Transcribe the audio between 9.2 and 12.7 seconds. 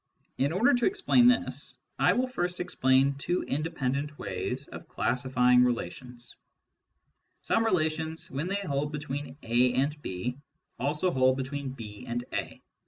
A and] hold between B and A.